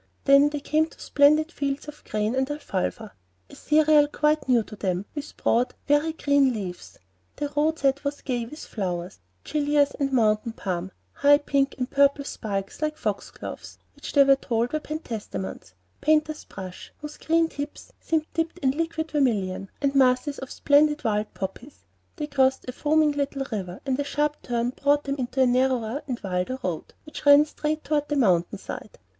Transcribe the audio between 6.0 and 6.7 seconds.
green